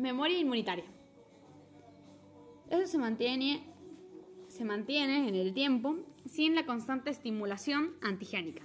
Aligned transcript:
Memoria 0.00 0.38
inmunitaria. 0.38 0.86
Eso 2.70 2.86
se 2.86 2.96
mantiene, 2.96 3.62
se 4.48 4.64
mantiene 4.64 5.28
en 5.28 5.34
el 5.34 5.52
tiempo 5.52 5.96
sin 6.24 6.54
la 6.54 6.64
constante 6.64 7.10
estimulación 7.10 7.92
antigénica. 8.00 8.62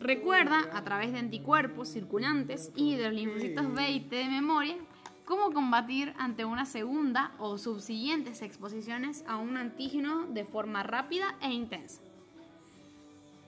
Recuerda 0.00 0.68
a 0.72 0.82
través 0.82 1.12
de 1.12 1.20
anticuerpos 1.20 1.90
circulantes 1.90 2.72
y 2.74 2.96
de 2.96 3.04
los 3.04 3.14
linfocitos 3.14 3.72
B 3.72 3.90
y 3.92 4.00
T 4.00 4.16
de 4.16 4.28
memoria 4.28 4.76
cómo 5.24 5.52
combatir 5.52 6.12
ante 6.18 6.44
una 6.44 6.66
segunda 6.66 7.32
o 7.38 7.56
subsiguientes 7.56 8.42
exposiciones 8.42 9.24
a 9.28 9.36
un 9.36 9.56
antígeno 9.56 10.26
de 10.26 10.44
forma 10.44 10.82
rápida 10.82 11.36
e 11.40 11.52
intensa. 11.52 12.02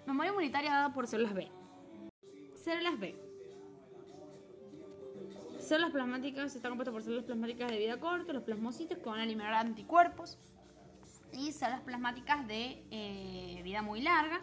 Memoria 0.07 0.31
inmunitaria 0.31 0.71
dada 0.71 0.95
por 0.95 1.09
células 1.09 1.35
B. 1.35 1.51
Células 2.55 3.01
B. 3.01 3.32
Células 5.63 5.93
plasmáticas 5.93 6.57
está 6.57 6.69
compuesto 6.69 6.91
por 6.93 7.03
células 7.03 7.25
plasmáticas 7.25 7.71
de 7.71 7.79
vida 7.79 8.01
corta, 8.01 8.33
los 8.33 8.43
plasmocitos 8.43 8.99
que 8.99 9.05
van 9.09 9.21
a 9.21 9.25
eliminar 9.25 9.55
anticuerpos. 9.55 10.37
Y 11.33 11.53
células 11.53 11.83
plasmáticas 11.83 12.47
de 12.49 12.83
eh, 12.91 13.61
vida 13.63 13.81
muy 13.81 14.03
larga 14.03 14.41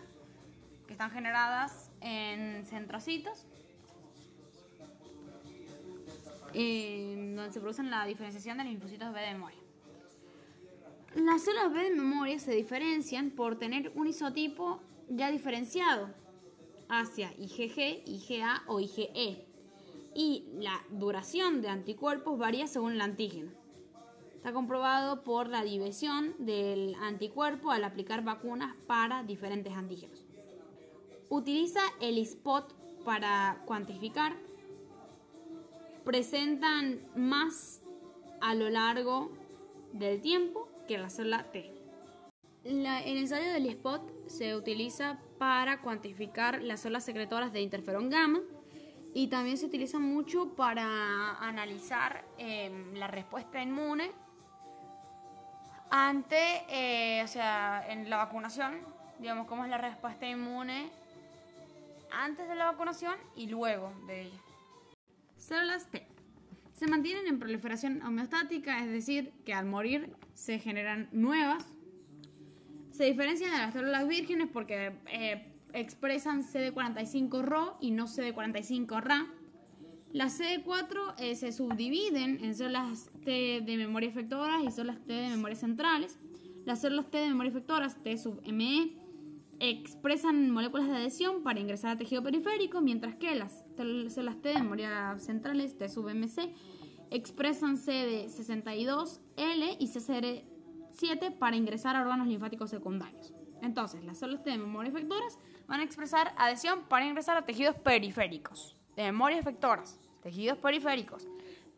que 0.88 0.94
están 0.94 1.12
generadas 1.12 1.92
en 2.00 2.66
centrocitos. 2.66 3.46
Eh, 6.54 7.34
donde 7.36 7.52
se 7.52 7.60
producen 7.60 7.92
la 7.92 8.06
diferenciación 8.06 8.58
de 8.58 8.64
los 8.64 8.72
linfocitos 8.72 9.14
B 9.14 9.20
de 9.20 9.34
memoria. 9.34 9.60
Las 11.16 11.44
células 11.44 11.74
B 11.74 11.84
de 11.84 11.96
memoria 11.96 12.40
se 12.40 12.54
diferencian 12.54 13.32
por 13.32 13.60
tener 13.60 13.92
un 13.94 14.08
isotipo 14.08 14.82
ya 15.10 15.30
diferenciado 15.30 16.10
hacia 16.88 17.34
IgG, 17.38 18.04
IgA 18.08 18.64
o 18.68 18.80
IgE 18.80 19.50
y 20.14 20.46
la 20.54 20.82
duración 20.90 21.62
de 21.62 21.70
anticuerpos 21.70 22.38
varía 22.38 22.68
según 22.68 22.94
el 22.94 23.02
antígeno. 23.02 23.52
Está 24.36 24.54
comprobado 24.54 25.24
por 25.24 25.50
la 25.50 25.64
división 25.64 26.34
del 26.40 26.96
anticuerpo 26.96 27.72
al 27.72 27.84
aplicar 27.84 28.24
vacunas 28.24 28.76
para 28.88 29.24
diferentes 29.24 29.74
antígenos. 29.74 30.26
Utiliza 31.30 31.82
el 32.00 32.26
SPOT 32.26 32.74
para 33.04 33.62
cuantificar 33.66 34.36
presentan 36.04 37.02
más 37.16 37.82
a 38.42 38.56
lo 38.56 38.70
largo 38.70 39.32
del 39.94 40.22
tiempo 40.22 40.68
que 40.88 40.98
la 40.98 41.10
célula 41.10 41.52
T. 41.52 41.72
el 42.64 43.18
ensayo 43.18 43.52
del 43.52 43.70
SPOT 43.72 44.10
se 44.28 44.56
utiliza 44.56 45.20
para 45.38 45.82
cuantificar 45.82 46.64
las 46.64 46.82
células 46.82 47.06
secretoras 47.06 47.54
de 47.54 47.62
interferón 47.62 48.10
gamma 48.10 48.42
y 49.14 49.28
también 49.28 49.58
se 49.58 49.66
utiliza 49.66 50.00
mucho 50.00 50.56
para 50.56 51.38
analizar 51.40 52.24
em, 52.38 52.94
la 52.94 53.08
respuesta 53.08 53.62
inmune 53.62 54.12
ante, 55.90 56.38
eh, 56.70 57.24
o 57.24 57.28
sea, 57.28 57.86
en 57.90 58.10
la 58.10 58.18
vacunación, 58.18 58.80
digamos, 59.20 59.48
cómo 59.48 59.64
es 59.64 59.72
la 59.72 59.80
respuesta 59.80 60.28
inmune 60.28 60.90
antes 62.12 62.48
de 62.48 62.56
la 62.56 62.66
vacunación 62.66 63.16
y 63.36 63.48
luego 63.48 63.92
de 64.08 64.22
ella. 64.24 64.40
Células 65.38 65.88
T. 65.88 66.06
Se 66.74 66.88
mantienen 66.88 67.28
en 67.28 67.40
proliferación 67.40 68.02
homeostática, 68.04 68.80
es 68.84 68.92
decir, 68.92 69.34
que 69.46 69.54
al 69.54 69.66
morir 69.66 70.16
se 70.34 70.60
generan 70.60 71.10
nuevas. 71.12 71.66
Se 72.92 73.06
diferencian 73.06 73.52
de 73.52 73.58
las 73.58 73.74
células 73.74 74.08
vírgenes 74.08 74.48
porque 74.52 74.94
eh, 75.08 75.59
expresan 75.74 76.44
CD45RO 76.44 77.78
y 77.80 77.92
no 77.92 78.08
CD45RA. 78.08 79.28
Las 80.12 80.40
CD4 80.40 81.16
eh, 81.20 81.36
se 81.36 81.52
subdividen 81.52 82.44
en 82.44 82.56
células 82.56 83.12
T 83.24 83.62
de 83.62 83.78
memoria 83.78 84.10
efectoras 84.10 84.64
y 84.64 84.72
células 84.72 85.00
T 85.06 85.14
de 85.14 85.30
memoria 85.30 85.56
centrales. 85.56 86.18
Las 86.66 86.82
células 86.82 87.12
T 87.12 87.20
de 87.20 87.28
memoria 87.28 87.52
efectoras, 87.52 88.02
T 88.04 88.18
sub 88.18 88.42
ME, 88.52 88.98
expresan 89.60 90.50
moléculas 90.52 90.88
de 90.88 90.96
adhesión 90.96 91.44
para 91.44 91.60
ingresar 91.60 91.92
a 91.92 91.98
tejido 91.98 92.24
periférico, 92.24 92.82
mientras 92.82 93.16
que 93.16 93.36
las 93.36 93.64
células 93.76 94.42
T 94.42 94.50
de 94.50 94.56
memoria 94.56 95.18
centrales, 95.20 95.78
T 95.78 95.90
sub 95.90 96.10
MC, 96.10 96.54
expresan 97.12 97.78
CD62L 97.78 99.78
y 99.80 99.88
CCR7 99.88 101.38
para 101.38 101.56
ingresar 101.56 101.96
a 101.96 102.02
órganos 102.02 102.28
linfáticos 102.28 102.70
secundarios. 102.70 103.34
Entonces, 103.62 104.04
las 104.04 104.18
células 104.18 104.44
de 104.44 104.58
memoria 104.58 104.90
efectoras 104.90 105.38
van 105.68 105.82
a 105.82 105.84
expresar 105.84 106.34
adhesión 106.38 106.82
para 106.84 107.06
ingresar 107.06 107.38
a 107.38 107.46
tejidos 107.46 107.76
periféricos. 107.76 108.76
De 108.96 109.04
memoria 109.04 109.38
efectoras, 109.40 110.00
tejidos 110.22 110.58
periféricos. 110.58 111.28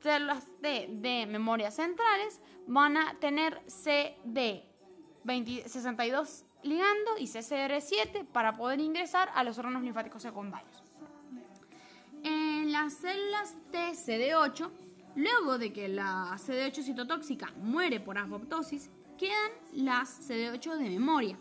Células 0.02 0.48
T 0.62 0.88
de 0.92 1.26
memoria 1.28 1.70
centrales 1.70 2.40
van 2.68 2.96
a 2.98 3.20
tener 3.20 3.62
CD62 3.68 6.46
ligando 6.64 7.18
y 7.20 7.26
CCR7 7.26 8.26
para 8.26 8.56
poder 8.56 8.80
ingresar 8.80 9.30
a 9.36 9.44
los 9.44 9.58
órganos 9.58 9.84
linfáticos 9.84 10.22
secundarios. 10.22 10.82
En 12.24 12.72
las 12.72 12.94
células 12.94 13.58
TCD8, 13.72 14.70
luego 15.16 15.58
de 15.58 15.74
que 15.74 15.88
la 15.88 16.38
CD8 16.38 16.84
citotóxica 16.84 17.52
muere 17.58 18.00
por 18.00 18.18
apoptosis, 18.18 18.90
quedan 19.18 19.52
las 19.74 20.30
CD8 20.30 20.78
de 20.78 20.90
memoria, 20.90 21.38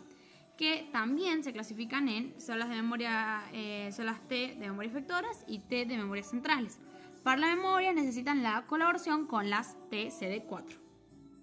que 0.61 0.87
también 0.91 1.43
se 1.43 1.53
clasifican 1.53 2.07
en 2.07 2.39
células 2.39 2.69
de 2.69 2.75
memoria, 2.75 3.41
eh, 3.51 3.89
T 4.27 4.35
de 4.59 4.67
memoria 4.67 4.91
efectoras 4.91 5.43
y 5.47 5.57
T 5.57 5.87
de 5.87 5.97
memoria 5.97 6.21
centrales. 6.21 6.79
Para 7.23 7.41
la 7.41 7.55
memoria 7.55 7.93
necesitan 7.93 8.43
la 8.43 8.67
colaboración 8.67 9.25
con 9.25 9.49
las 9.49 9.75
TCD4. 9.89 10.80